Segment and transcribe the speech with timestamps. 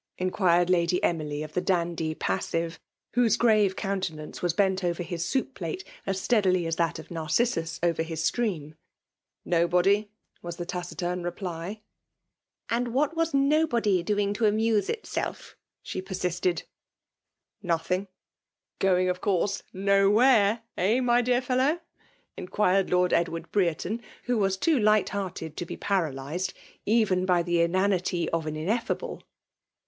[0.17, 2.79] '•inquired Lady Emily of the dandy passive
[3.13, 7.79] whose grave countenance was bent over his soup plate as steadily as that of Narcissus
[7.83, 8.73] over his stream.
[9.59, 10.09] '"Nobody!"
[10.41, 11.67] was the taciturn reply.
[11.69, 11.79] u €t
[12.69, 12.93] FEMALE DOMTNATION.
[12.93, 15.55] 185 ''And what was Nobody doing to amuse itself?
[15.83, 16.63] she persisted.
[17.61, 18.07] Nothing r
[18.79, 21.81] Going, of course, no where, eh?— my deai' fellow r*
[22.35, 26.55] inquired Lord Edward Brereton, who was too light hearted to be paralysed,
[26.87, 29.21] even by the inanity of an Ineifable.